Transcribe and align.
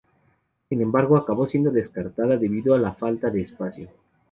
Sin 0.67 0.81
Embargo, 0.81 1.15
acabó 1.15 1.47
siendo 1.47 1.69
descartada 1.69 2.35
debido 2.35 2.73
a 2.73 2.79
la 2.79 2.91
falta 2.91 3.29
de 3.29 3.41
espacio. 3.41 3.89